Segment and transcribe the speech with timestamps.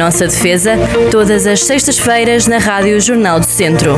[0.00, 0.78] Nossa Defesa,
[1.10, 3.96] todas as sextas-feiras na Rádio Jornal do Centro.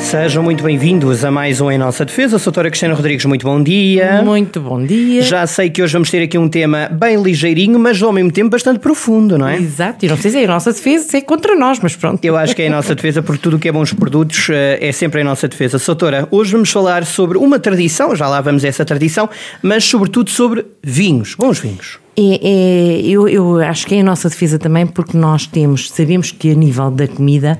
[0.00, 2.36] Sejam muito bem-vindos a mais um Em Nossa Defesa.
[2.36, 4.20] Sou a Doutora Cristina Rodrigues, muito bom dia.
[4.24, 5.22] Muito bom dia.
[5.22, 8.50] Já sei que hoje vamos ter aqui um tema bem ligeirinho, mas ao mesmo tempo
[8.50, 9.58] bastante profundo, não é?
[9.58, 12.24] Exato, e não sei se é a nossa defesa, se é contra nós, mas pronto.
[12.24, 14.88] Eu acho que é a nossa defesa, porque tudo o que é bons produtos eh,
[14.88, 15.78] é sempre a nossa defesa.
[15.78, 19.30] Soutora, hoje vamos falar sobre uma tradição, já lá vamos a essa tradição,
[19.62, 22.00] mas sobretudo sobre vinhos, bons vinhos.
[22.20, 26.30] É, é, eu, eu acho que é a nossa defesa também, porque nós temos, sabemos
[26.32, 27.58] que a nível da comida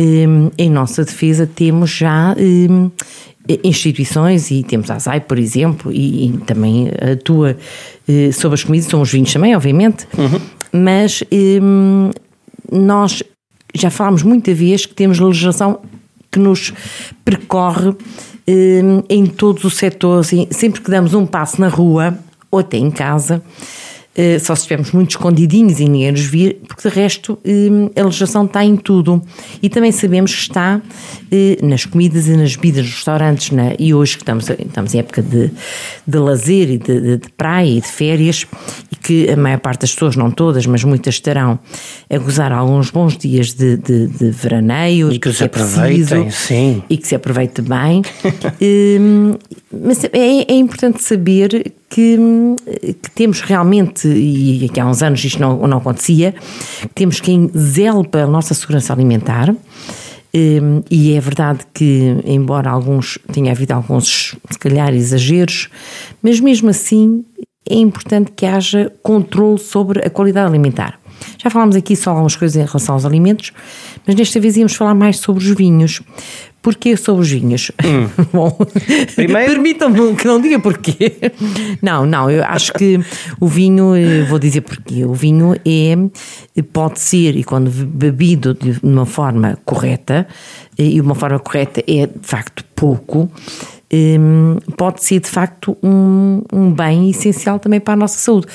[0.00, 2.90] Hum, em nossa defesa temos já hum,
[3.62, 7.54] instituições e temos a ASAI, por exemplo, e, também atua
[8.08, 10.40] eh, sobre as comidas, são os vinhos também, obviamente, uhum.
[10.72, 12.10] mas hum,
[12.72, 13.22] nós
[13.74, 15.80] já falámos muita vez que temos legislação
[16.30, 16.72] que nos
[17.24, 17.94] percorre
[19.08, 22.18] em todos os setores, sempre que damos um passo na rua
[22.50, 23.42] ou até em casa,
[24.16, 28.04] eh, só se estivermos muito escondidinhos e ninguém nos vir, porque de resto eh, a
[28.04, 29.22] legislação está em tudo.
[29.62, 30.82] E também sabemos que está
[31.30, 34.98] eh, nas comidas e nas bebidas nos restaurantes, na, e hoje que estamos, estamos em
[34.98, 35.52] época de,
[36.06, 38.46] de lazer e de, de, de, praia e de férias,
[38.90, 41.58] e que a maior parte das pessoas, não todas, mas muitas estarão
[42.10, 45.12] a gozar alguns bons dias de, de, de veraneio.
[45.12, 46.82] E que, que se é aproveitem, preciso, sim.
[46.90, 48.02] E que se aproveite bem.
[49.72, 52.16] mas é, é importante saber que,
[53.02, 56.34] que, temos realmente, e aqui há uns anos isto não, não acontecia,
[56.94, 59.54] temos quem zele pela nossa segurança alimentar.
[60.32, 65.68] Hum, e é verdade que, embora alguns tenha havido alguns, se calhar, exageros,
[66.22, 67.24] mas mesmo assim
[67.68, 70.99] é importante que haja controle sobre a qualidade alimentar.
[71.42, 73.50] Já falámos aqui só algumas coisas em relação aos alimentos,
[74.06, 76.02] mas desta vez íamos falar mais sobre os vinhos.
[76.60, 77.72] Porquê sobre os vinhos?
[77.82, 78.08] Hum.
[78.30, 78.58] Bom,
[79.16, 79.52] Primeiro...
[79.52, 81.32] permitam-me que não diga porquê.
[81.80, 83.00] Não, não, eu acho que
[83.40, 85.06] o vinho, eh, vou dizer porquê.
[85.06, 85.96] O vinho é,
[86.70, 90.26] pode ser, e quando bebido de uma forma correta,
[90.78, 93.30] eh, e uma forma correta é de facto pouco,
[93.90, 98.46] ehm, pode ser de facto um, um bem essencial também para a nossa saúde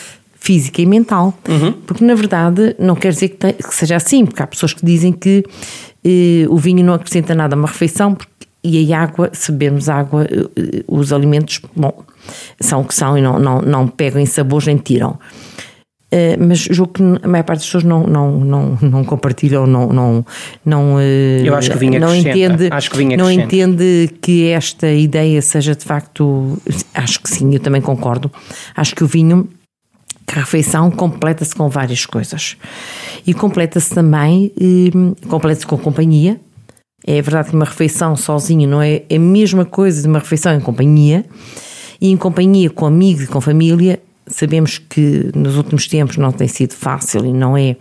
[0.45, 1.33] física e mental.
[1.49, 1.71] Uhum.
[1.71, 5.11] Porque, na verdade, não quer dizer que, que, seja assim, porque há pessoas que dizem
[5.11, 5.43] que
[6.05, 8.31] eh, o vinho não acrescenta nada a uma refeição porque,
[8.63, 12.03] e a água, se bebermos água, eh, os alimentos, bom,
[12.59, 15.17] são o que são e não, não, não pegam em sabores nem tiram.
[16.13, 19.87] Uh, mas julgo que a maior parte das pessoas não, não, não, não compartilham, não,
[19.87, 20.25] não,
[20.63, 20.99] não, uh,
[21.43, 25.75] Eu acho que vinha não entende, acho que vinha não entende que esta ideia seja
[25.75, 26.57] de facto,
[26.93, 28.31] acho que sim, eu também concordo.
[28.75, 29.49] Acho que o vinho
[30.25, 32.57] que a refeição completa-se com várias coisas.
[33.25, 34.51] E completa-se também,
[35.27, 36.39] completa-se com companhia.
[37.05, 40.59] É verdade que uma refeição sozinho não é a mesma coisa de uma refeição em
[40.59, 41.25] companhia.
[42.01, 46.47] E em companhia com amigos e com família sabemos que nos últimos tempos não tem
[46.47, 47.75] sido fácil e não é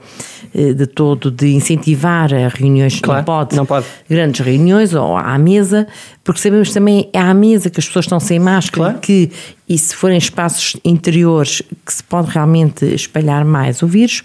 [0.55, 5.17] eh, de todo de incentivar a reuniões, claro, não, pode, não pode, grandes reuniões ou
[5.17, 5.87] à mesa,
[6.23, 8.99] porque sabemos também é à mesa que as pessoas estão sem máscara, claro.
[9.01, 9.31] que
[9.67, 14.23] e se forem espaços interiores que se pode realmente espalhar mais o vírus,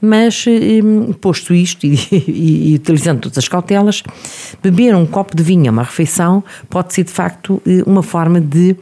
[0.00, 0.80] mas eh,
[1.20, 4.02] posto isto e, e, e utilizando todas as cautelas,
[4.62, 8.40] beber um copo de vinho a uma refeição pode ser de facto eh, uma forma
[8.40, 8.74] de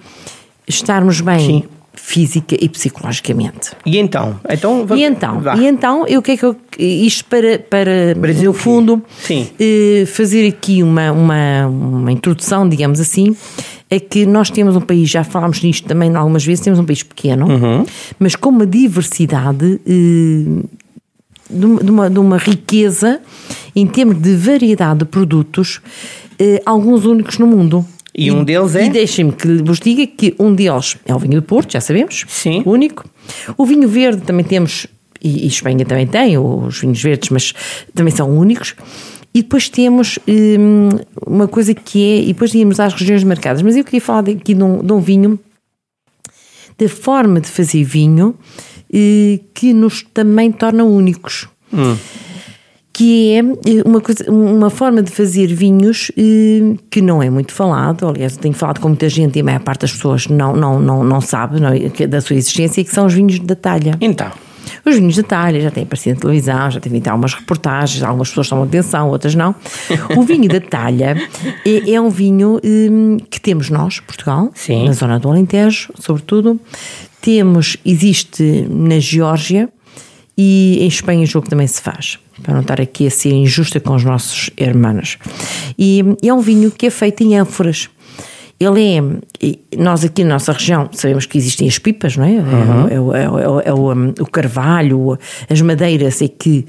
[0.68, 3.72] estarmos bem Sim física e psicologicamente.
[3.84, 4.38] E então?
[4.48, 5.56] então vamos, e então, vá.
[5.56, 9.48] e então eu que é que eu, isto para, para Brasil no fundo, Sim.
[9.58, 13.36] Eh, fazer aqui uma, uma, uma introdução, digamos assim,
[13.90, 17.02] é que nós temos um país, já falámos nisto também algumas vezes, temos um país
[17.02, 17.86] pequeno, uhum.
[18.18, 20.64] mas com uma diversidade eh,
[21.50, 23.20] de, uma, de uma riqueza
[23.74, 25.80] em termos de variedade de produtos,
[26.38, 27.84] eh, alguns únicos no mundo.
[28.14, 28.86] E, um deles é?
[28.86, 32.24] E deixem-me que vos diga que um deles é o vinho do Porto, já sabemos.
[32.28, 32.62] Sim.
[32.66, 33.04] Único.
[33.56, 34.86] O vinho verde também temos,
[35.22, 37.54] e, e Espanha também tem, os vinhos verdes, mas
[37.94, 38.74] também são únicos.
[39.34, 40.88] E depois temos hum,
[41.26, 44.54] uma coisa que é, e depois íamos às regiões marcadas, mas eu queria falar aqui
[44.54, 45.38] de um, de um vinho,
[46.78, 48.34] da forma de fazer vinho,
[48.92, 51.46] eh, que nos também torna únicos.
[51.72, 51.96] Hum
[52.98, 57.52] que é eh, uma, coisa, uma forma de fazer vinhos eh, que não é muito
[57.52, 60.80] falado, aliás, tenho falado com muita gente e a maior parte das pessoas não, não,
[60.80, 61.70] não, não sabe não,
[62.08, 63.96] da sua existência, que são os vinhos da talha.
[64.00, 64.32] Então.
[64.84, 68.30] Os vinhos da talha já têm aparecido na televisão, já têm vindo algumas reportagens, algumas
[68.30, 69.54] pessoas tomam atenção, outras não.
[70.16, 71.16] O vinho da talha
[71.64, 74.86] é, é um vinho eh, que temos nós, Portugal, Sim.
[74.86, 76.60] na zona do Alentejo, sobretudo.
[77.20, 79.68] Temos, existe na Geórgia
[80.36, 83.80] e em Espanha o jogo também se faz para não estar aqui a ser injusta
[83.80, 85.18] com os nossos irmãos.
[85.78, 87.88] E, é um vinho que é feito em ânforas.
[88.58, 89.02] ele é.
[89.76, 92.30] Nós aqui na nossa região sabemos que existem as pipas, não é?
[92.30, 92.88] Uhum.
[92.88, 95.18] É, o, é, o, é, o, é o, o, carvalho,
[95.48, 96.66] as madeiras é que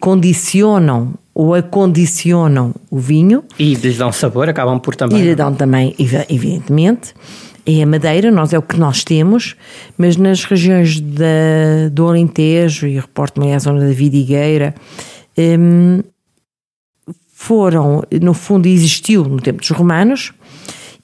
[0.00, 3.44] condicionam ou acondicionam o vinho.
[3.58, 5.20] E lhes dão sabor, acabam por também.
[5.20, 5.94] E lhe dão também,
[6.30, 7.12] evidentemente.
[7.68, 9.56] É a madeira, nós é o que nós temos,
[9.98, 14.72] mas nas regiões da, do Alentejo, e reporto-me à zona da Vidigueira,
[15.36, 16.00] hum,
[17.32, 20.32] foram, no fundo, existiu no tempo dos romanos,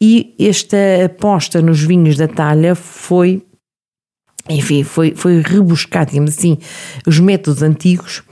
[0.00, 3.42] e esta aposta nos vinhos da talha foi,
[4.48, 6.58] enfim, foi, foi rebuscar, digamos assim,
[7.04, 8.22] os métodos antigos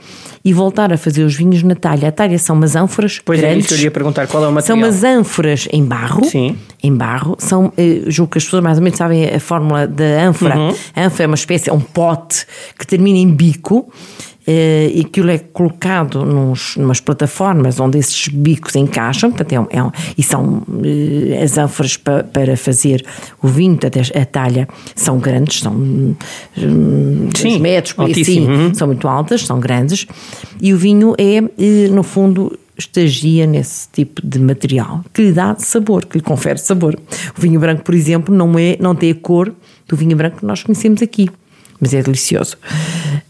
[0.45, 2.09] e voltar a fazer os vinhos na talha.
[2.09, 3.57] A talha são umas ânforas pois grandes.
[3.57, 4.67] é, isso que eu ia perguntar, qual é o material?
[4.67, 6.25] São umas ânforas em barro.
[6.25, 6.57] Sim.
[6.83, 7.37] Em barro.
[7.39, 10.57] São, eh, julgo que as pessoas mais ou menos sabem a fórmula da ânfora.
[10.57, 10.75] Uhum.
[10.97, 12.47] A ânfora é uma espécie, é um pote
[12.79, 13.93] que termina em bico
[14.47, 19.83] e aquilo é colocado nos, numas plataformas onde esses bicos encaixam, portanto, é um, é
[19.83, 23.05] um, e são eh, as ânforas pa, para fazer
[23.43, 26.17] o vinho, portanto, a talha são grandes, são um,
[27.37, 28.75] Sim, metros, assim, uhum.
[28.75, 30.07] são muito altas, são grandes,
[30.61, 35.55] e o vinho é, eh, no fundo, estagia nesse tipo de material que lhe dá
[35.59, 36.99] sabor, que lhe confere sabor.
[37.37, 39.53] O vinho branco, por exemplo, não, é, não tem a cor
[39.87, 41.29] do vinho branco que nós conhecemos aqui
[41.81, 42.57] mas é delicioso.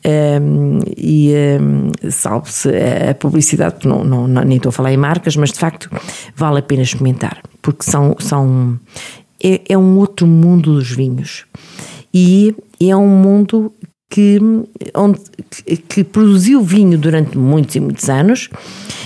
[0.04, 2.68] Um, e um, salve-se
[3.08, 5.90] a publicidade, não, não, nem estou a falar em marcas, mas de facto
[6.34, 8.16] vale a pena experimentar, porque são.
[8.18, 8.78] são
[9.42, 11.46] é, é um outro mundo dos vinhos.
[12.12, 13.72] E é um mundo
[14.10, 14.38] que,
[14.94, 18.50] onde, que, que, produziu vinho durante muitos e muitos anos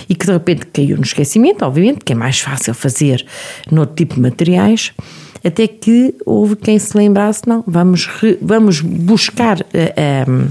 [0.09, 3.25] e que de repente caiu no esquecimento, obviamente, que é mais fácil fazer
[3.71, 4.91] noutro tipo de materiais
[5.45, 8.09] até que houve quem se lembrasse, não, vamos,
[8.41, 10.47] vamos buscar uh, eh, um, eh,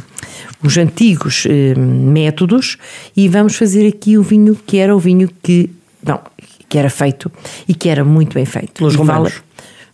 [0.62, 2.78] os antigos uh, métodos
[3.16, 5.68] e vamos fazer aqui o vinho que era o vinho que,
[6.02, 6.20] não,
[6.68, 7.30] que era feito
[7.66, 8.72] e que era muito bem feito.
[8.74, 9.32] Pelos romanos.
[9.32, 9.44] Vale,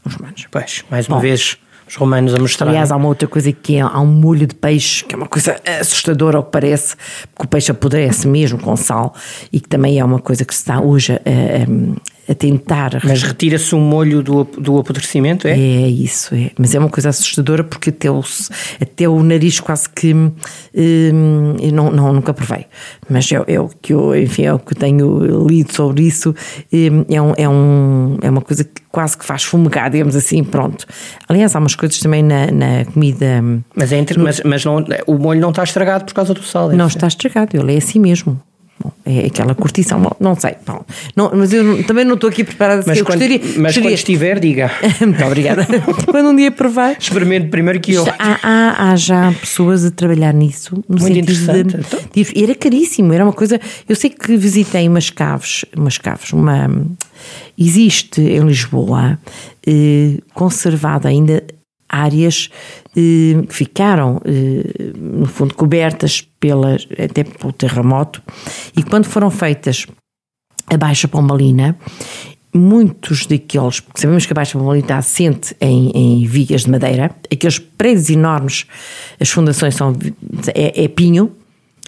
[0.05, 0.47] os romanos.
[0.50, 1.56] Pois, mais uma Bom, vez
[1.88, 2.69] os romanos a mostrar.
[2.69, 5.26] Aliás, há uma outra coisa que é, há um molho de peixe, que é uma
[5.26, 6.94] coisa assustadora ao que parece,
[7.35, 9.14] porque o peixe apodrece mesmo com sal
[9.52, 13.00] e que também é uma coisa que se está hoje a, a, a tentar.
[13.04, 15.58] Mas retira-se um molho do, do apodrecimento, é?
[15.58, 16.52] É isso, é.
[16.56, 18.22] Mas é uma coisa assustadora porque até o,
[18.80, 20.30] até o nariz quase que hum,
[21.72, 22.66] não, não, nunca provei.
[23.08, 26.32] Mas é, é, o que eu, enfim, é o que tenho lido sobre isso.
[26.72, 30.44] Hum, é, um, é, um, é uma coisa que quase que faz fumegar, digamos assim,
[30.44, 30.86] pronto.
[31.28, 33.40] Aliás, há umas coisas também na, na comida.
[33.42, 36.42] Hum, mas, é entre, mas, mas não, o molho não está estragado por causa do
[36.44, 38.40] sal, é Não está estragado, ele é assim mesmo.
[38.82, 40.54] Bom, é aquela curtição, bom, não sei.
[40.66, 40.82] Bom,
[41.14, 42.82] não, mas eu também não estou aqui preparada.
[42.86, 43.82] Mas, eu quando, gostaria, mas gostaria...
[43.82, 44.70] quando estiver, diga.
[45.04, 45.66] Muito obrigada.
[46.10, 46.96] quando um dia provar.
[46.98, 48.06] Experimente primeiro que eu.
[48.18, 50.82] Há, há, há, já pessoas a trabalhar nisso.
[50.88, 51.76] No Muito interessante.
[52.14, 53.60] De, de, era caríssimo, era uma coisa.
[53.86, 56.70] Eu sei que visitei umas caves, umas caves, uma.
[57.58, 59.18] Existe em Lisboa,
[59.66, 61.44] eh, conservada ainda
[61.90, 62.48] áreas
[62.96, 68.22] eh, ficaram, eh, no fundo, cobertas pela, até pelo terremoto,
[68.76, 69.87] e quando foram feitas
[70.66, 71.76] a Baixa Pombalina,
[72.54, 77.14] muitos daqueles, porque sabemos que a Baixa Pombalina está assente em, em vigas de madeira,
[77.31, 78.66] aqueles prédios enormes,
[79.19, 79.94] as fundações são,
[80.54, 81.32] é, é pinho,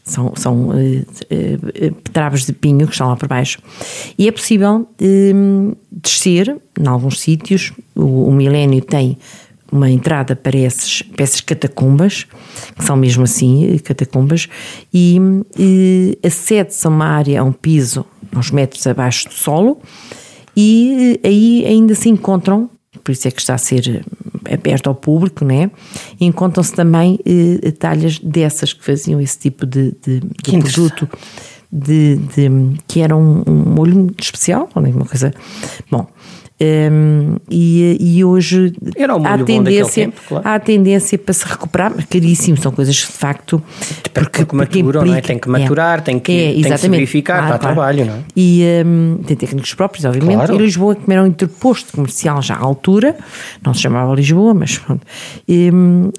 [0.04, 3.60] são, são uh, trabos de pinho que estão lá por baixo.
[4.19, 9.16] E é possível uh, descer, em alguns sítios, o, o milénio tem
[9.72, 12.26] uma entrada para, esses, para essas catacumbas,
[12.76, 14.49] que são mesmo assim, catacumbas,
[14.92, 15.18] e,
[15.58, 18.04] e acede-se a uma área, a um piso,
[18.37, 19.80] uns metros abaixo do solo,
[20.54, 22.68] e aí ainda se encontram,
[23.02, 24.04] por isso é que está a ser
[24.52, 25.70] aberto ao público, né?
[26.20, 31.08] encontram-se também eh, talhas dessas que faziam esse tipo de, de, de produto.
[31.75, 32.50] De, de,
[32.87, 35.32] que era um, um molho especial, uma coisa.
[35.90, 36.06] Bom,
[36.62, 40.49] um, e, e, hoje Era um há tendência, tempo, claro.
[40.49, 43.62] há tendência para se recuperar, mas caríssimo, são coisas de facto
[44.14, 45.21] porque, porque, maturam, implica, é?
[45.21, 47.61] Tem que maturar, é, tem, que, é, tem que se verificar, claro, claro.
[47.61, 48.19] trabalho, não é?
[48.37, 50.37] E um, tem técnicos próprios, obviamente.
[50.37, 50.54] Claro.
[50.54, 53.16] E Lisboa, como era um interposto comercial já à altura,
[53.64, 55.04] não se chamava Lisboa, mas pronto.
[55.49, 56.11] Um,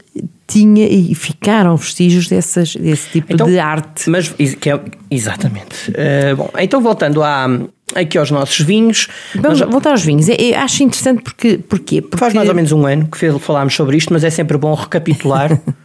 [0.46, 4.10] tinha e ficaram vestígios dessas, desse tipo então, de arte.
[4.10, 5.92] Mas, que é, exatamente.
[5.92, 7.48] Uh, bom, então voltando à,
[7.96, 9.08] aqui aos nossos vinhos.
[9.36, 9.70] Vamos nós...
[9.70, 10.28] voltar aos vinhos.
[10.30, 12.18] Eu é, é, acho interessante porque, porque, porque...
[12.18, 15.60] Faz mais ou menos um ano que falámos sobre isto, mas é sempre bom recapitular.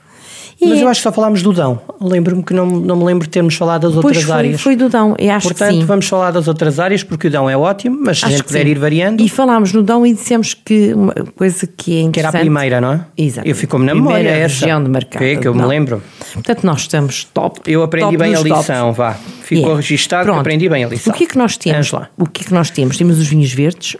[0.61, 1.81] Mas eu acho que só falámos do Dão.
[2.01, 4.61] Lembro-me que não, não me lembro de termos falado das outras pois foi, áreas.
[4.61, 5.85] foi do Dão, eu acho Portanto, que sim.
[5.85, 8.65] vamos falar das outras áreas porque o Dão é ótimo, mas se a gente puder
[8.65, 8.71] sim.
[8.71, 9.23] ir variando.
[9.23, 12.13] E falámos no Dão e dissemos que uma coisa que é interessante.
[12.13, 13.07] Que era a primeira, não é?
[13.17, 13.47] Exato.
[13.47, 14.61] Eu ficou-me na memória essa.
[14.61, 15.23] região de mercado.
[15.23, 16.03] Que, é que eu me lembro.
[16.33, 17.61] Portanto, nós estamos top.
[17.65, 19.17] Eu aprendi top bem a lição, vá.
[19.49, 19.77] Ficou yeah.
[19.81, 20.37] registado Pronto.
[20.37, 21.11] que aprendi bem a lição.
[21.13, 21.91] O que é que nós temos?
[22.19, 22.97] O que é que nós temos?
[22.99, 23.97] Temos os vinhos verdes,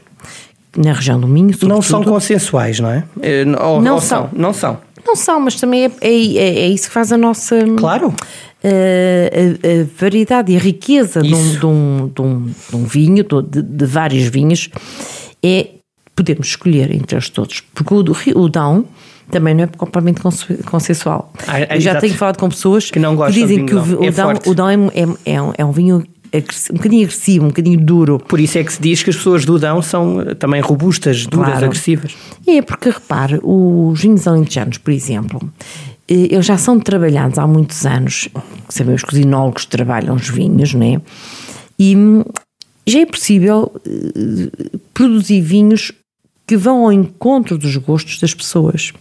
[0.77, 1.57] na região do Minho.
[1.63, 2.13] Não são sobretudo.
[2.15, 3.05] consensuais, não é?
[3.23, 4.29] Eh, Ou, Não ou são.
[4.33, 4.79] Não são.
[5.07, 7.57] Não são, mas também é, é, é- é isso que faz a nossa.
[7.79, 8.13] Claro.
[8.63, 12.85] eh, a, a variedade e a riqueza de um, de, um, de, um, de um
[12.85, 14.69] vinho, de, de vários vinhos,
[15.43, 15.69] é
[16.15, 17.63] podemos escolher entre eles todos.
[17.75, 18.05] Porque o,
[18.43, 18.85] o Dão
[19.31, 21.33] também não é completamente conse- consensual.
[21.47, 22.01] Ah, é, Eu já exato.
[22.07, 24.01] tenho falado com pessoas Que não gostam dizem que o, Dão.
[24.01, 26.05] o É Dão, o Dão é, é, é um, é vinho
[26.71, 28.19] um bocadinho agressivo, um bocadinho duro.
[28.19, 31.27] Por isso é que se diz que as pessoas do Dão são eh, também robustas,
[31.27, 31.65] duras, Claro.
[31.67, 32.15] agressivas.
[32.47, 35.41] É porque, repare, os vinhos alentejanos, por exemplo,
[36.07, 38.29] eh, eles já são trabalhados há muitos anos.
[38.69, 41.01] Sabemos que os enólogos trabalham os vinhos, não é?
[41.79, 42.23] E hum,
[42.87, 45.93] já é possível eh, produzir vinhos
[46.49, 48.93] que vão ao encontro dos gostos das pessoas.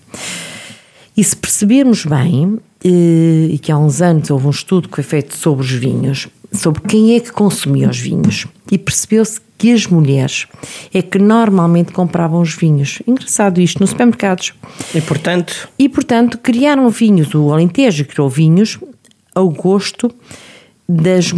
[1.16, 5.04] E se percebermos bem, eh, e que há uns anos houve um estudo que foi
[5.04, 9.88] feito sobre os vinhos, sobre quem é que consumia os vinhos, e percebeu-se que as
[9.88, 10.46] mulheres
[10.94, 13.02] é que normalmente compravam os vinhos.
[13.08, 14.54] Engraçado isto, nos supermercados.
[14.94, 18.78] E portanto, E, portanto, criaram vinhos, o Alentejo criou vinhos
[19.34, 20.14] ao gosto
[20.90, 21.34] das,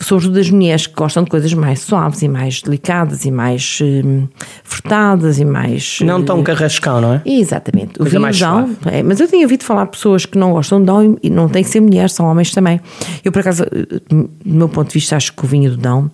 [0.00, 4.28] sobretudo das mulheres que gostam de coisas mais suaves e mais delicadas e mais hum,
[4.62, 5.98] frutadas e mais...
[6.02, 7.22] não tão eh, carrascão, não é?
[7.24, 8.00] Exatamente.
[8.00, 10.86] O vinho Dão, é, mas eu tenho ouvido falar de pessoas que não gostam de
[10.86, 12.80] Dão e não tem que ser mulheres, são homens também.
[13.24, 16.10] Eu, por acaso, eh, do meu ponto de vista, acho que o vinho do Dão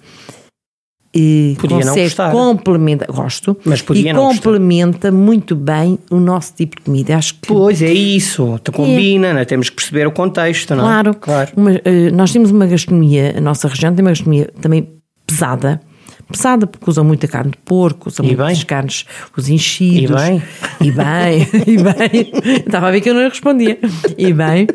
[1.15, 2.31] eh, Podia não consegue gostar.
[2.33, 4.43] complementa, gosto, Mas podia e não gostar.
[4.43, 7.17] complementa muito bem o nosso tipo de comida.
[7.17, 9.45] Acho que Pois é isso, te combina, né?
[9.45, 10.87] temos que perceber o contexto, não é?
[10.87, 11.50] Claro, claro.
[11.57, 14.88] Uma- eh, nós temos uma gastronomia, a nossa região tem uma gastronomia também
[15.27, 15.81] pesada.
[16.30, 19.04] Pesada porque usa muita carne de porco, usa E muitas carnes,
[19.37, 20.20] os enchidos.
[20.23, 20.42] E bem.
[20.80, 22.32] E bem, e bem.
[22.66, 23.78] Estava a ver que eu não respondia.
[24.16, 24.66] E bem.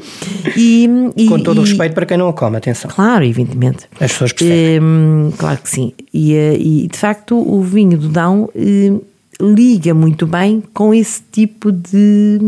[0.57, 2.89] E, e- Com todo o respeito para quem não a come, atenção.
[2.89, 3.85] Claro, evidentemente.
[3.99, 4.79] As pessoas percebem.
[4.81, 5.93] Hum, claro que sim.
[6.13, 8.99] E, eh, e, de facto o vinho do Dão hum,
[9.41, 12.39] liga muito bem com esse tipo de,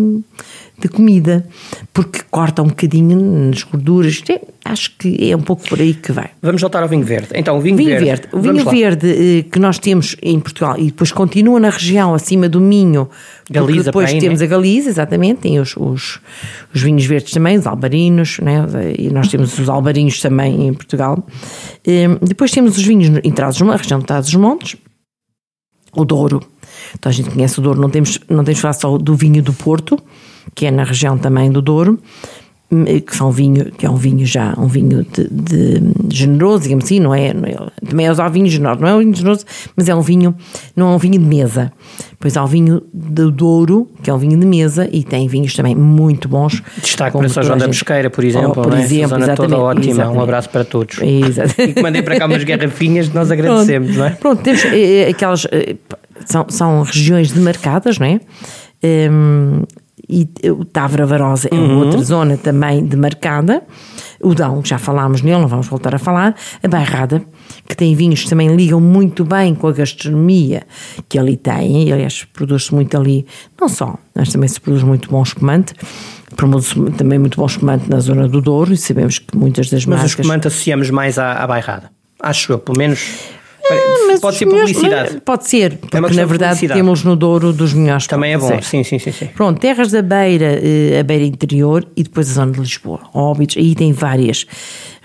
[0.80, 1.46] de comida,
[1.94, 4.22] porque corta um bocadinho nas gorduras.
[4.30, 6.32] É- acho que é um pouco por aí que vai.
[6.42, 7.28] Vamos voltar ao vinho verde.
[7.36, 8.06] Então, o vinho, Vinho verde.
[8.06, 8.28] verde.
[8.32, 12.50] O vinho verde eh, que nós temos em Portugal e depois continua na região acima
[12.50, 13.08] do Minho,
[13.50, 14.46] Galiza depois aí, temos né?
[14.46, 16.20] a Galiza, exatamente, tem os, os,
[16.74, 18.66] os vinhos verdes também, os albarinos, né?
[18.98, 21.24] e nós temos os albarinhos também em Portugal.
[21.86, 24.78] Eh, depois temos os vinhos em Trás-os-Montes, a região de Trás-os-Montes,
[25.96, 26.42] o Douro.
[26.94, 29.54] Então a gente conhece o Douro, não temos, não temos falar só do vinho do
[29.54, 29.98] Porto,
[30.54, 32.00] que é na região também do Douro,
[32.72, 36.86] hum, que são vinho, que é um vinho já, um vinho de, de generoso, digamos
[36.86, 37.56] assim, não é, não é
[37.88, 40.36] também é usar vinho generoso, não é um vinho generoso, mas é um vinho,
[40.76, 41.72] não é um vinho de mesa.
[42.20, 45.54] Pois há o vinho do Douro, que é um vinho de mesa, e tem vinhos
[45.54, 46.64] também muito bons.
[46.82, 48.54] Destaque para São João da Pesqueira, por exemplo.
[48.58, 48.78] Oh, por é?
[48.78, 49.86] Essa exemplo, zona toda exatamente, ótima.
[49.86, 50.24] Um exatamente.
[50.24, 51.02] abraço para todos.
[51.02, 51.62] Exato.
[51.62, 54.10] E que mandei para cá umas garrafinhas, nós agradecemos, não é?
[54.12, 55.46] Pronto, temos eh, eh, aquelas.
[56.26, 58.20] São, são regiões demarcadas, não é?
[59.12, 59.64] Hum,
[60.08, 61.80] e o Távora Varosa é Uhum.
[61.80, 63.64] outra zona também demarcada.
[64.22, 66.36] O Dão, já falámos nele, não vamos voltar a falar.
[66.62, 67.24] A Bairrada,
[67.68, 70.64] que tem vinhos que também ligam muito bem com a gastronomia
[71.10, 71.88] que ali tem.
[71.88, 73.26] E, aliás, produz-se muito ali,
[73.60, 75.74] não só, mas também se produz muito bom espumante.
[76.36, 80.00] Produz-se também muito bom espumante na zona do Douro e sabemos que muitas das Mas
[80.00, 80.12] o marcas...
[80.20, 81.90] espumante associamos mais à, à bairrada.
[82.22, 83.00] Acho eu, pelo menos.
[84.08, 85.10] Mas pode ser melhores- publicidade.
[85.14, 88.08] mas Pode ser, porque questão na de verdade temos no Douro dos melhores.
[88.08, 88.48] Também é bom.
[88.48, 88.64] ser.
[88.64, 89.26] Sim, sim, sim, sim.
[89.36, 93.58] Pronto, Terras da Beira, eh, a Beira Interior e depois a zona de Lisboa, Óbidos,
[93.58, 94.46] aí tem várias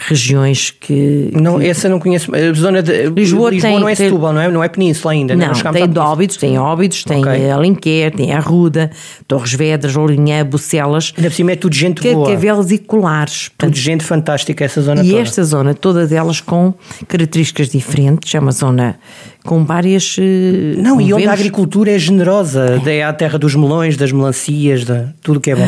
[0.09, 1.31] regiões que.
[1.33, 2.31] Não, essa não conheço.
[2.35, 4.49] A zona de Lisboa tem- não é tem- Setúbal, não é?
[4.51, 5.37] Não é Península ainda.
[5.37, 6.11] Não, chegámos tem Península.
[6.13, 7.33] Óbidos, tem Óbidos, tem Ok.
[7.33, 8.91] eh, Alenquer, tem Arruda,
[9.29, 12.27] Torres Vedras, Lourinhã, Bucelas, Ainda por cima é tudo gente boa.
[12.27, 13.45] Carcavelos e Colares.
[13.51, 15.23] Tudo Portanto, gente fantástica essa zona E toda.
[15.23, 16.73] esta zona, toda delas com
[17.07, 18.97] características diferentes, é uma zona
[19.45, 20.17] com várias.
[20.19, 22.81] eh, Não, e onde a agricultura é generosa.
[22.87, 25.67] É a terra dos melões, das melancias, de tudo que é bom.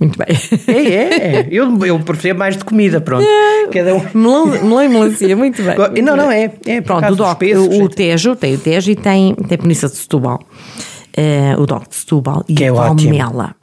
[0.00, 0.28] Muito bem.
[0.66, 1.36] É, é.
[1.40, 1.48] é.
[1.50, 3.26] Eu, eu percebo mais de comida, pronto.
[3.72, 4.02] Cada um.
[4.14, 5.76] Melão, melão e melancia, muito bem.
[5.78, 6.50] muito Não, não, bem.
[6.66, 6.72] é.
[6.72, 7.88] é por Pronto, o DOC, os pesos, o, o.
[7.88, 10.40] Tejo, tem o Tejo e tem, tem a Península de Setúbal.
[11.16, 13.16] Eh, o DOC de Setúbal e Que é o ótimo.
[13.16, 13.54] Palmela.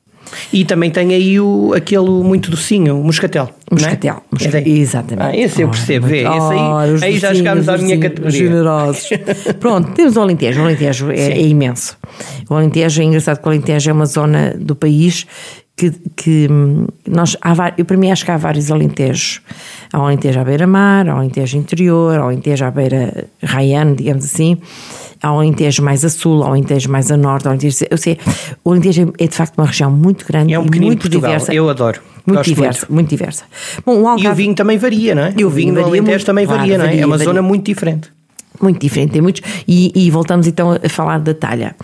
[0.51, 3.49] E também tem aí o, aquele muito docinho, o moscatel.
[3.69, 3.73] é?
[3.73, 4.23] Moscatel.
[4.31, 4.79] mosca- É daí.
[4.79, 5.27] Exatamente.
[5.27, 8.31] Ah, esse eu percebo, vê, muito- esse aí- os aí já chegámos à minha categoria.
[8.39, 9.09] Generosos.
[9.59, 10.61] Pronto, temos o Alentejo.
[10.61, 11.97] O Alentejo é, é imenso.
[12.49, 15.25] O Alentejo é engraçado que o Alentejo é uma zona do país
[15.75, 19.41] que, que hum, nós, há, eu para mim acho que há vários Alentejos.
[19.93, 23.95] Há o Alentejo à beira-mar, há o Alentejo interior, há o Alentejo à beira raiano,
[23.95, 24.57] digamos assim.
[25.21, 27.45] Há o Alentejo mais a sul, há o Alentejo mais a norte.
[27.47, 28.17] há o Alentejo, eu sei,
[28.63, 31.31] o Alentejo é de facto uma região muito grande É um muito Portugal.
[31.31, 31.53] diversa.
[31.53, 31.99] Eu adoro.
[32.25, 32.93] Muito Gosto diversa, muito.
[32.93, 33.09] muito.
[33.09, 33.43] diversa.
[33.85, 35.33] Bom, o E o Algarve- vinho também varia, não é?
[35.37, 36.87] E o o vinho vinho do Alentejo muito, também claro, varia, não é?
[36.89, 37.25] varia, é uma varia.
[37.31, 38.09] zona muito diferente.
[38.61, 39.41] Muito diferente, tem muitos.
[39.67, 41.75] E, e voltamos então a falar da talha.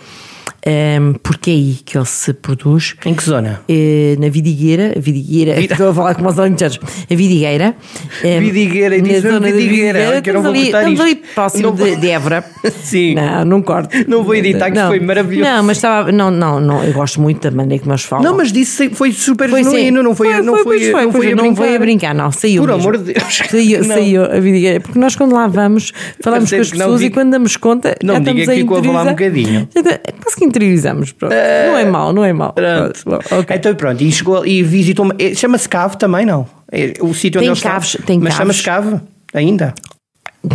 [0.65, 2.96] Um, porque é aí que ele se produz.
[3.05, 3.60] Em que zona?
[3.67, 6.79] Eh, na Vidigueira, Vidigueira, Vida- estou a falar como os alentejanos,
[7.12, 7.75] a Vidigueira.
[8.24, 11.01] um, Vidigueira, e na zona da Vidigueira, que eu não vou ali, estamos isto.
[11.03, 12.46] ali próximo Não de, vou- de Évora.
[12.82, 13.15] Sim.
[13.15, 13.93] Não, não corto.
[14.08, 14.88] Não vou editar, que Não.
[14.88, 15.51] foi maravilhoso.
[15.51, 18.24] Não, mas estava, não, não, não, eu gosto muito da maneira como eles falam.
[18.24, 19.70] Não, mas disse foi super Foi sim.
[19.72, 21.55] genuíno, não foi, não foi, pois foi, não foi a não brincar.
[21.58, 22.62] foi a brincar, não, saiu.
[22.62, 22.82] Por mesmo.
[22.84, 23.41] amor de Deus.
[23.50, 24.79] Saiu, saiu a vidigueira.
[24.79, 25.91] Porque nós, quando lá vamos,
[26.22, 27.98] falamos com as que pessoas e quando damos conta.
[28.01, 29.67] Não diga que ficou a falar um bocadinho.
[29.75, 31.12] Está- Quase que interiorizamos.
[31.12, 31.33] Pronto.
[31.33, 32.53] não é mau, não é mau.
[32.53, 33.00] Pronto.
[33.05, 33.55] Bom, ok.
[33.55, 36.48] Então pronto, e chegou e visitou eh, chama-se Cave também, não?
[36.72, 38.38] É o sítio onde Tem caves, tem Mas caves.
[38.38, 39.01] chama-se Cave
[39.33, 39.74] ainda?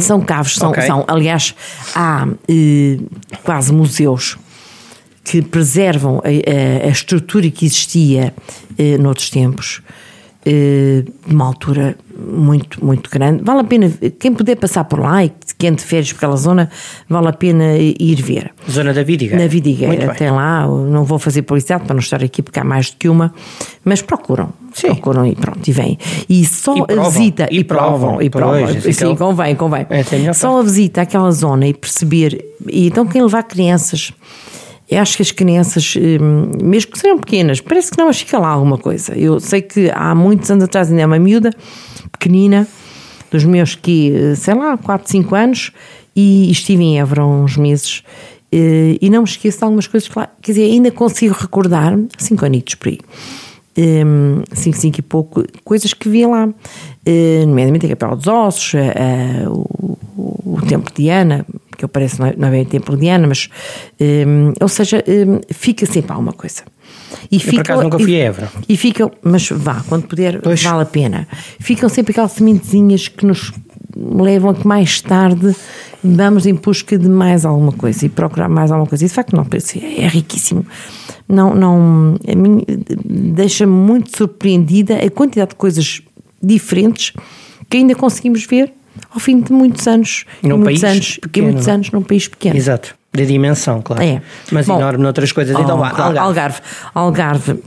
[0.01, 0.83] São caves, são, Ok.
[0.83, 1.55] são aliás,
[1.95, 2.99] há eh,
[3.43, 4.37] quase museus
[5.25, 8.35] que preservam a, a- a estrutura que existia
[8.79, 9.81] eh, noutros tempos,
[10.51, 13.43] de uma altura muito, muito grande.
[13.45, 16.71] Vale a pena, quem puder passar por lá e quem de férias por aquela zona,
[17.09, 18.51] vale a pena ir ver.
[18.71, 19.43] Zona da Vidigueira.
[19.43, 22.91] Na Vidigueira, tem lá, não vou fazer publicidade para não estar aqui porque há mais
[22.91, 23.33] do que uma,
[23.85, 24.51] mas procuram.
[24.73, 24.89] Sim.
[24.89, 25.99] Procuram e pronto, e vêm.
[26.29, 27.11] E só E a provam.
[27.11, 27.49] visita.
[27.51, 28.23] E provam.
[28.23, 28.63] E provam.
[28.63, 29.87] Pois, assim, Sim, convém, convém.
[29.91, 32.45] É a Só a visita àquela zona e perceber.
[32.67, 34.13] E então, quem levar crianças.
[34.91, 38.39] Eu acho que as crianças, hum, mesmo que sejam pequenas, parece que não, mas fica
[38.39, 39.13] lá alguma coisa.
[39.15, 41.51] Eu sei que há muitos anos atrás ainda é uma miúda,
[42.11, 42.67] pequenina,
[43.31, 45.73] dos meus que, sei lá, 4, 5 anos,
[46.17, 48.03] e estive em Évora uns meses,
[48.51, 51.99] eh, e não me esqueço de algumas coisas que lá, quer dizer, ainda consigo recordar,
[52.17, 52.99] 5 anitos por aí,
[54.53, 56.49] 5, 5 e pouco, coisas que vi lá,
[57.07, 61.47] eh, nomeadamente a Capela dos Ossos, eh, eh, o, o Templo de Diana,
[61.79, 63.49] que eu parece não é, é bem o Templo de Diana, mas,
[64.01, 64.27] eh,
[64.61, 66.65] ou seja, eh, fica sempre alguma coisa.
[67.31, 68.51] E por acaso nunca fui a Évora.
[68.69, 70.61] E ficam, mas vá, quando puder, Pois.
[70.63, 71.29] vale a pena.
[71.61, 73.53] Ficam sempre aquelas sementezinhas que nos
[73.97, 75.55] levam a que mais tarde
[76.03, 79.05] vamos em busca de mais alguma coisa e procurar mais alguma coisa.
[79.05, 80.67] E de facto, não, é riquíssimo.
[81.29, 82.17] Não, não,
[83.05, 86.03] deixa-me muito surpreendida a quantidade de coisas
[86.43, 87.13] diferentes
[87.71, 88.73] que ainda conseguimos ver
[89.13, 90.25] ao fim de muitos anos.
[90.43, 91.71] Num muitos país anos, pequeno, e muitos é?
[91.73, 92.57] anos num país pequeno.
[92.57, 92.95] Exato.
[93.13, 94.03] Da dimensão, claro.
[94.03, 94.23] É.
[94.53, 95.59] Mas Bom, enorme noutras coisas.
[95.59, 96.19] Então Oh, vá, Algarve.
[96.19, 96.61] Algarve.
[96.95, 97.63] Algarve,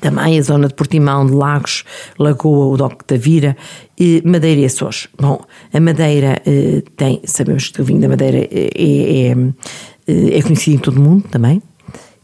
[0.00, 1.82] também a zona de Portimão, de Lagos,
[2.18, 3.56] Lagoa, o Doque da Vira,
[3.98, 5.08] e Madeira e Açores.
[5.18, 5.40] Bom,
[5.72, 9.30] a Madeira eh, tem, sabemos que o vinho da Madeira é, é,
[10.06, 11.60] é- é conhecido em todo o mundo também.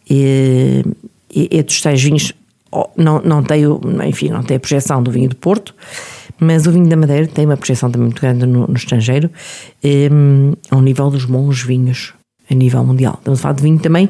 [0.08, 0.82] É,
[1.50, 2.32] é, dos tais vinhos,
[2.96, 3.64] não, não tem,
[4.06, 5.74] enfim, não tem a projeção do vinho do Porto,
[6.40, 9.30] mas o vinho da Madeira tem uma projeção também muito grande no, no estrangeiro,
[9.82, 10.08] eh,
[10.70, 12.12] ao nível dos bons vinhos
[12.50, 13.14] a nível mundial.
[13.18, 14.08] Estamos a falar de vinho também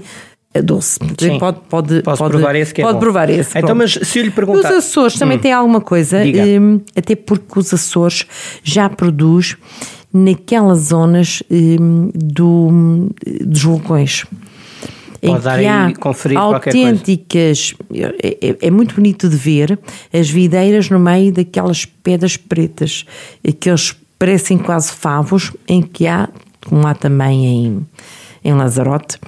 [0.52, 0.98] eh, doce.
[1.18, 1.38] Sim.
[1.38, 3.00] Pode, pode, Posso pode, provar esse que é Pode bom.
[3.00, 3.50] provar esse.
[3.50, 3.78] Então, pronto.
[3.78, 6.40] mas se eu lhe perguntar- Os Açores também têm alguma coisa, Diga.
[6.46, 6.58] eh,
[6.96, 8.24] até porque os Açores
[8.62, 9.56] já produz
[10.12, 11.76] naquelas zonas eh,
[12.14, 13.08] do,
[13.44, 14.24] dos vulcões.
[15.26, 16.88] Pode dar conferir qualquer coisa.
[16.88, 17.74] autênticas.
[17.92, 19.78] É, é- é muito bonito de ver
[20.12, 23.04] as videiras no meio daquelas pedras pretas,
[23.60, 26.28] que eles parecem quase favos, em que há,
[26.66, 27.86] como há também em,
[28.44, 29.18] em Lazarote,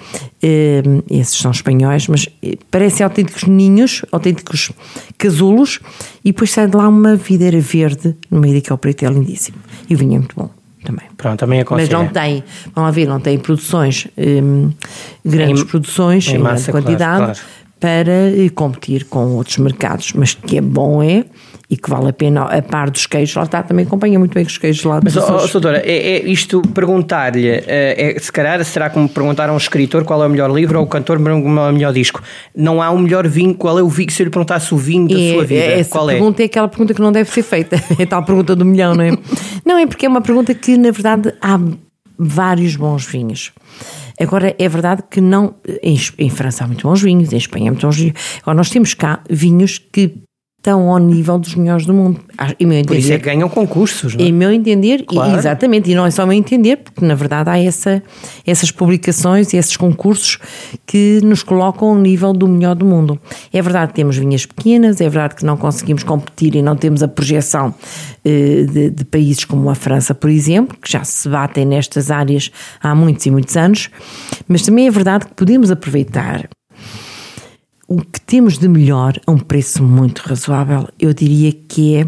[0.43, 4.71] eh, esses são espanhóis, mas eh, parecem autênticos ninhos, autênticos
[5.19, 5.81] casulos,
[6.25, 9.59] e depois sai de lá uma videira verde no meio daquele preto, é lindíssimo.
[9.89, 10.51] E o vinho é muito bom
[10.87, 11.07] também.
[11.17, 11.93] Pronto, também Mas aconselho.
[11.99, 12.45] não tem,
[12.75, 14.71] vamos lá ver, não tem produções, hum,
[15.25, 17.49] grandes Em- produções, em massa, grande quantidade, claro, claro.
[17.79, 21.25] para eh, competir com outros mercados, mas que é bom é,
[21.69, 24.45] e que vale a pena, a par dos queijos, lá está, também acompanha muito bem
[24.45, 25.51] os queijos lá Mas, ó, Açores.
[25.51, 30.05] doutora, é, é isto perguntar-lhe, é, é, se calhar será como perguntar a um escritor
[30.05, 32.23] qual é o melhor livro ou o cantor qual é o melhor disco.
[32.55, 34.11] Não há um melhor vinho, qual é o vinho?
[34.13, 36.15] Se eu lhe perguntasse o vinho da E sua vida, essa qual é?
[36.15, 37.77] pergunta é aquela pergunta que não deve ser feita.
[37.99, 39.17] É tal pergunta do milhão, não é?
[39.65, 41.59] Não, é porque é uma pergunta que, na verdade, há
[42.19, 43.53] vários bons vinhos.
[44.21, 45.55] Agora, é verdade que não.
[45.83, 48.15] Em, em França há muito bons vinhos, em Espanha há muito bons vinhos.
[48.43, 50.15] Agora, nós temos cá vinhos que
[50.67, 52.21] estão ao nível dos melhores do mundo.
[52.37, 54.29] Ah, Em meu Por isso é entender, que ganham concursos, não é?
[54.29, 55.39] em meu entender, e- Claro.
[55.39, 58.03] exatamente, e não é só meu entender, porque na verdade há essa,
[58.45, 60.39] essas publicações e esses concursos
[60.85, 63.19] que nos colocam ao nível do melhor do mundo.
[63.53, 67.03] É verdade que temos vinhas pequenas, é verdade que não conseguimos competir e não temos
[67.03, 67.73] a projeção
[68.25, 72.51] eh, de, de países como a França, por exemplo, que já se batem nestas áreas
[72.83, 73.89] há muitos e muitos anos,
[74.49, 76.49] mas também é verdade que podemos aproveitar
[77.89, 82.01] o que temos de melhor a um preço muito razoável, eu diria que é,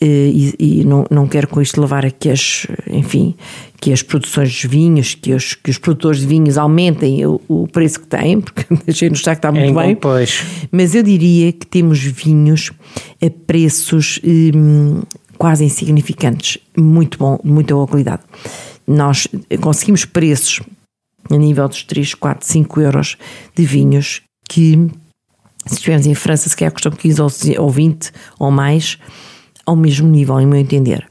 [0.00, 3.34] eh, e, e não, não quero com isto levar a que as, enfim,
[3.80, 7.68] que as produções de vinhos, que os, que os produtores de vinhos aumentem o, o
[7.68, 9.94] preço que têm, porque deixei-nos estar que está muito Em bem.
[9.94, 10.42] pois.
[10.72, 12.72] Mas eu diria que temos vinhos
[13.22, 15.02] a preços hum,
[15.36, 18.22] quase insignificantes, muito bom, de muita boa qualidade.
[18.86, 19.28] nós
[19.60, 20.60] conseguimos preços
[21.30, 23.16] a nível dos 3, 4, 5 euros
[23.54, 24.90] de vinhos que,
[25.66, 27.20] se estivermos em França, se calhar custam 15
[27.58, 28.98] ou 20 ou mais,
[29.66, 31.06] ao mesmo nível, em meu entender.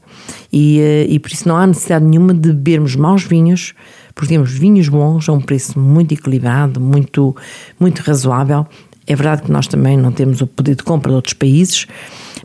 [0.52, 3.74] E, eh, e por isso não há necessidade nenhuma de bebermos maus vinhos,
[4.14, 7.34] porque temos vinhos bons a um preço muito equilibrado, muito,
[7.78, 8.66] muito razoável.
[9.06, 11.86] É verdade que nós também não temos o poder de compra de outros países,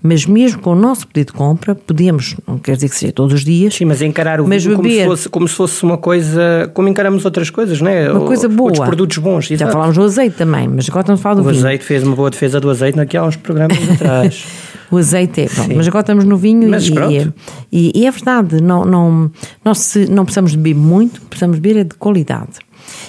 [0.02, 3.34] mas mesmo com o nosso pedido de compra, podemos, não quer dizer que seja todos
[3.34, 3.74] os dias.
[3.74, 6.72] Sim, mas encarar o mas vinho beber, como, se fosse, como se fosse uma coisa,
[6.74, 8.12] como encaramos outras coisas, não é?
[8.12, 8.70] Uma coisa boa.
[8.70, 9.48] Outros produtos bons.
[9.48, 9.72] Já exato.
[9.72, 11.58] falámos do azeite também, mas agora estamos a falar do O vinho.
[11.58, 14.46] azeite fez uma boa defesa do azeite aqui há uns programas atrás.
[14.92, 15.76] O azeite é, pronto, Sim.
[15.76, 17.32] mas agora estamos no vinho Mas e,
[17.72, 19.32] e, e é verdade, não, não,
[19.64, 22.54] nós se, não precisamos beber muito, precisamos beber é de qualidade.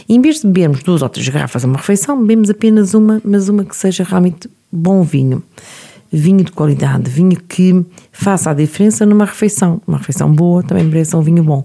[0.07, 3.21] E em vez de bebermos duas ou três garrafas a uma refeição, bebemos apenas uma,
[3.25, 5.43] mas uma que seja realmente bom vinho.
[6.13, 9.81] Vinho de qualidade, vinho que faça a diferença numa refeição.
[9.87, 11.65] Uma refeição boa também merece um vinho bom.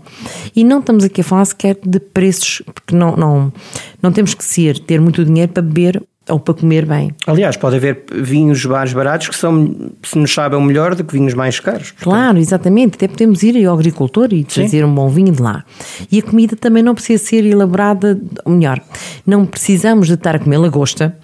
[0.56, 3.54] E não estamos aqui a falar sequer de preços, porque não, não,
[4.02, 7.12] não temos que ser, ter muito dinheiro para beber ou para comer bem.
[7.28, 11.34] Aliás, pode haver vinhos mais baratos que são, se nos sabem melhor do que vinhos
[11.34, 11.92] mais caros.
[11.92, 12.96] Claro, exatamente.
[12.96, 15.64] Até podemos ir ao agricultor e trazer um bom vinho de lá.
[16.12, 18.82] E a comida também não precisa ser elaborada, ou melhor,
[19.26, 21.16] não precisamos de estar a comer lagosta.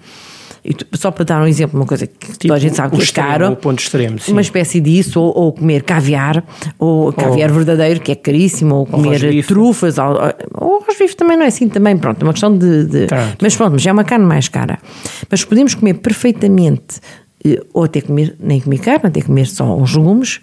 [0.92, 3.04] Só para dar um exemplo, uma coisa que toda a gente sabe o que é
[3.04, 3.56] extremo, caro.
[3.56, 4.30] ponto extremo, sim.
[4.30, 6.44] Uma espécie disso, ou, ou comer caviar,
[6.78, 9.48] ou caviar verdadeiro, que é caríssimo, ou comer rosbife.
[9.48, 10.06] trufas, ou,
[10.54, 12.84] ou rosbife também não é assim também, pronto, é uma questão de.
[12.84, 13.06] de-
[13.42, 14.78] mas pronto, mas é uma carne mais cara.
[15.28, 17.00] Mas podemos comer perfeitamente,
[17.44, 20.40] eh, ou até comer, nem comer carne, até comer só os legumes,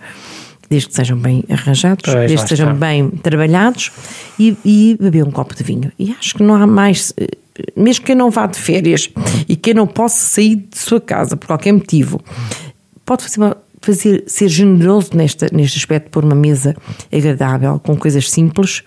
[0.70, 2.86] desde que sejam bem arranjados, Pois, desde que sejam está.
[2.88, 3.90] bem trabalhados,
[4.38, 5.92] e, e beber um copo de vinho.
[5.98, 7.14] E acho que não há mais.
[7.76, 9.10] Mesmo quem não vá de férias
[9.48, 12.22] e quem não possa sair de sua casa por qualquer motivo,
[13.06, 16.76] pode fazer, uma- fazer- ser generoso nesta, neste aspecto, pôr uma mesa
[17.12, 18.84] agradável, com coisas simples,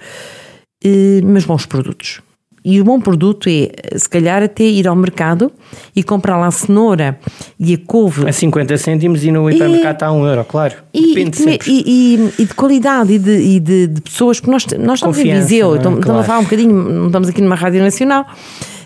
[0.85, 2.21] eh, mas bons produtos.
[2.65, 5.51] E o bom produto é, se calhar, até ir ao mercado
[5.97, 7.19] e comprar lá a cenoura
[7.59, 8.29] e a couve.
[8.29, 10.75] A 50 cêntimos e no hipermercado está a 1 euro, claro.
[10.95, 11.71] E, Depende e, sempre.
[11.73, 15.19] e- e- e de qualidade e de, e de- de pessoas, porque nós, nós estamos
[15.19, 15.77] em Viseu, é?
[15.79, 16.21] estamos, Claro.
[16.21, 18.27] a falar um bocadinho, não estamos aqui numa rádio nacional,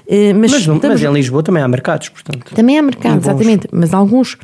[0.09, 2.55] eh, mas, mas, estamos- mas em Lisboa também há mercados, portanto.
[2.55, 3.27] também há mercado, bons.
[3.27, 4.39] exatamente, mas alguns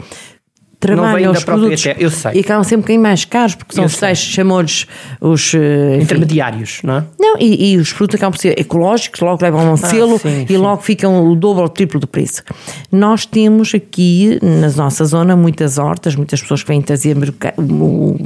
[0.82, 2.32] trabalham os produtos terra, eu sei.
[2.34, 4.86] e acabam sempre um bocadinho mais caros, porque são Eu os tais, chamou-lhes
[5.20, 5.54] os...
[5.54, 7.04] eh, enfim, Intermediários, não é?
[7.18, 10.42] não, e, e os produtos acabam por ser ecológicos, logo levam um selo Ah, sim,
[10.42, 10.56] e sim.
[10.56, 12.42] logo ficam o dobro ou o triplo do preço.
[12.90, 17.16] Nós temos aqui, na nossa zona, muitas hortas, muitas pessoas que vêm trazer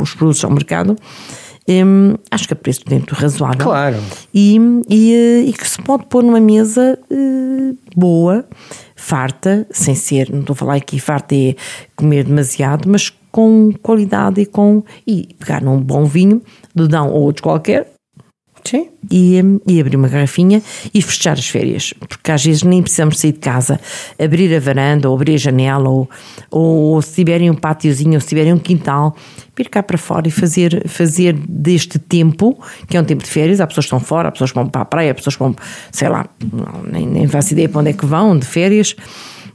[0.01, 0.97] os produtos ao mercado.
[1.69, 3.67] Hum, acho que a preço dentro razoável.
[3.67, 3.97] Claro.
[4.33, 4.57] E,
[4.89, 8.45] e, eh, e que se pode pôr numa mesa eh, boa,
[8.95, 11.57] farta, sem ser, não estou a falar aqui farta é
[11.97, 14.83] comer demasiado, mas com qualidade e com.
[15.07, 16.41] e pegar num bom vinho,
[16.75, 17.96] de Dão ou outro qualquer,
[18.67, 18.89] Sim.
[19.11, 23.33] e, e abrir uma garrafinha e fechar as férias, porque às vezes nem precisamos sair
[23.33, 23.81] de casa,
[24.19, 26.09] abrir a varanda ou abrir a janela, ou,
[26.51, 29.17] ou, se tiverem um pátiozinho ou se tiverem um quintal,
[29.57, 33.61] vir cá para fora e fazer, fazer deste tempo, que é um tempo de férias,
[33.61, 35.43] há pessoas que estão fora, há pessoas que vão para a praia, há pessoas que
[35.43, 35.55] vão,
[35.93, 38.97] sei lá, não, nem, nem faço ideia para onde é que vão, de férias,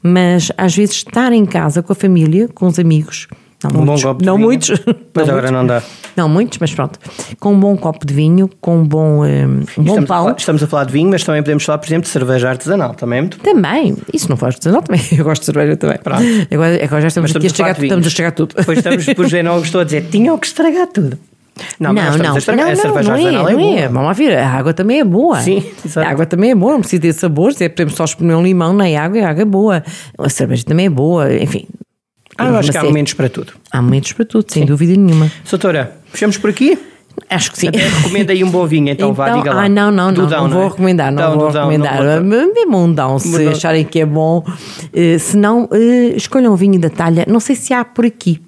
[0.02, 3.28] mas às vezes estar em casa com a família, com os amigos.
[3.64, 4.70] Não Um bom muitos, copo de não muitos,
[5.14, 5.52] Mas não agora muitos.
[5.52, 5.84] não dá.
[6.18, 7.00] Não muitos, mas pronto.
[7.40, 10.06] Com um bom copo de vinho, com um bom, eh, um bom Estamos a, pão.
[10.08, 12.94] falar, estamos a falar de vinho, mas também podemos falar, por exemplo, de cerveja artesanal.
[12.96, 13.44] Também é muito bom.
[13.44, 15.02] Também, isso não faz artesanal também.
[15.18, 15.98] Eu gosto de cerveja também.
[16.00, 16.24] Pronto.
[16.52, 18.56] Agora, agora já estamos, a estamos a estragar, de estamos a estragar tudo.
[18.58, 21.18] Depois estamos, depois o Genó gostou a dizer, tinham que estragar tudo.
[21.80, 22.66] Não, não, não, a estragar.
[22.66, 23.80] não, a cerveja não, é, artesanal é, não boa.
[23.80, 23.88] é.
[23.88, 25.40] Vamos lá ver, a água também é boa.
[25.42, 26.08] Sim, exato.
[26.08, 28.74] A água também é boa, não precisa ter sabores, é, podemos só espremer um limão
[28.74, 29.84] na água e a água é boa.
[30.18, 31.68] A cerveja também é boa, enfim.
[32.42, 33.54] Ah, eu acho que há momentos para tudo.
[33.72, 35.32] Há momentos para tudo, sem dúvida nenhuma.
[35.50, 36.78] Doutora, fechamos por aqui?
[37.30, 37.68] Acho que sim.
[37.68, 39.64] Até recomenda aí um bom vinho, então, vá, diga lá.
[39.66, 40.68] Ah, não, não, não, Dão, não vou é?
[40.70, 42.22] recomendar, não Dão, vou Dão, recomendar.
[42.24, 44.44] Mesmo um Dão, se acharem que é bom.
[44.94, 47.26] Eh, se não, eh, escolham um vinho da talha.
[47.28, 48.40] Não sei se há por aqui,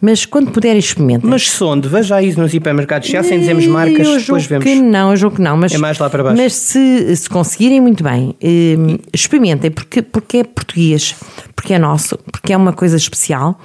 [0.00, 1.28] mas quando puderem experimentem.
[1.28, 4.64] Mas sonde, veja aí nos hipermercados, já sem dizermos marcas, eu depois vemos.
[4.64, 5.56] que não, eu julgo que não.
[5.56, 6.36] Mas, É mais lá para baixo.
[6.40, 8.34] Mas se, se conseguirem, muito bem.
[8.40, 8.76] eh,
[9.14, 11.14] experimentem, porque, porque é português,
[11.64, 13.58] porque é nosso, porque é uma coisa especial.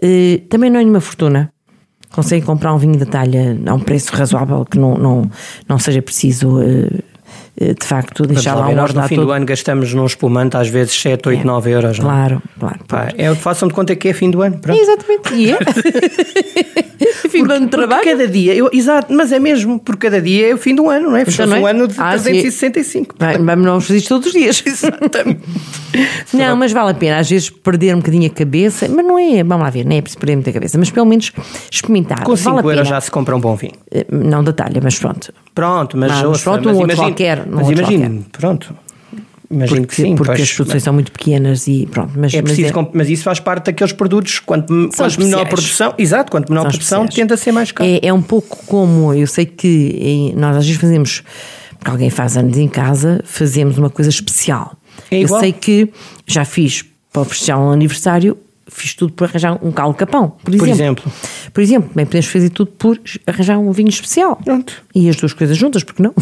[0.00, 1.52] Eh, também não é nenhuma fortuna.
[2.10, 5.30] Conseguem comprar um vinho da talha a um preço razoável que não, não,
[5.68, 7.02] não seja preciso eh,
[7.56, 9.26] de facto, deixar lá ver, um nós no fim todo.
[9.26, 11.98] do ano gastamos num espumante às vezes 7, 8, 9 euros.
[12.00, 12.14] não é?
[12.14, 12.78] Claro, claro.
[12.88, 14.58] Pá, é façam de conta que é fim do ano.
[14.58, 14.80] Pronto.
[14.80, 15.34] Exatamente.
[15.34, 15.58] E é.
[17.28, 18.04] Fim do ano de trabalho.
[18.04, 21.10] cada dia, eu- exato, mas é mesmo, porque cada dia é o fim do ano,
[21.10, 21.24] não é?
[21.24, 21.60] Fechou-se não é?
[21.60, 22.30] um ano de Ah, sim.
[22.30, 23.16] 365.
[23.18, 24.62] Vai, Vamos não fazer isto todos os dias.
[24.64, 25.40] Exatamente.
[26.34, 29.44] Não, mas vale a pena às vezes perder um bocadinho a cabeça, mas não é,
[29.44, 31.30] vamos lá ver, não é preciso perder muita cabeça, mas pelo menos
[31.70, 32.24] experimentar.
[32.24, 33.74] Com 5 vale euros já se compra um bom vinho.
[33.92, 35.32] Eh, Não da talha, mas pronto.
[35.54, 38.74] Pronto, mas, mas ouça, pronto, mas um outro imagino, qualquer, mas imagino, pronto.
[39.50, 40.16] Imagino Porque, que sim.
[40.16, 42.12] porque pois, as produções são muito pequenas e pronto.
[42.16, 45.94] Mas, É mas preciso, comp- mas isso faz parte daqueles produtos, quanto, quanto menor produção,
[45.98, 47.14] exato, quanto menor São produção, especiais.
[47.28, 47.88] tende a ser mais caro.
[47.88, 51.22] É, é um pouco como, eu sei que nós às vezes fazemos,
[51.78, 54.76] porque alguém faz anos em casa, fazemos uma coisa especial.
[55.10, 55.40] É eu igual.
[55.40, 55.92] sei que
[56.26, 60.72] já fiz para festejar um aniversário, fiz tudo por arranjar um calo capão, por exemplo.
[60.72, 61.12] exemplo.
[61.52, 64.36] Por exemplo, bem podemos fazer tudo por arranjar um vinho especial.
[64.42, 64.82] Pronto.
[64.94, 66.14] E as duas coisas juntas, porque não?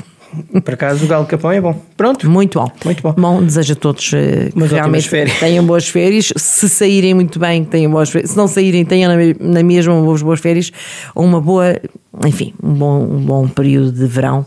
[0.64, 1.80] Por acaso o galo capão é bom.
[1.96, 2.28] Pronto.
[2.30, 2.70] Muito bom.
[2.84, 3.42] Muito bom.
[3.42, 5.38] desejo a todos eh, que realmente férias.
[5.38, 6.32] tenham boas férias.
[6.36, 8.30] Se saírem muito bem, tenham boas férias.
[8.30, 10.70] Se não saírem, tenham na me- na mesma boas, boas férias.
[11.14, 11.78] Ou uma boa,
[12.26, 14.46] enfim, um bom, um bom período de verão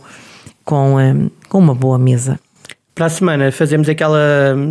[0.63, 1.15] com, eh,
[1.50, 2.39] com uma boa mesa.
[2.93, 4.19] Para a semana fazemos aquela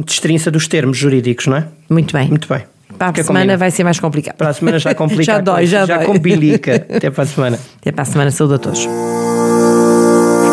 [0.04, 1.66] destrinça dos termos jurídicos, não é?
[1.90, 2.28] Muito bem.
[2.28, 2.62] Muito bem.
[2.96, 3.58] Para a Fica semana combinado.
[3.58, 4.36] vai ser mais complicado.
[4.36, 5.24] Para a semana já complica.
[5.24, 6.06] já a dói, coisa, já já dói.
[6.06, 6.74] complica.
[6.96, 7.58] Até para a semana.
[7.80, 8.30] Até para a semana.
[8.30, 8.88] Saúde a todos.